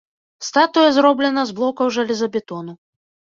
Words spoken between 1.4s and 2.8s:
з блокаў жалезабетону.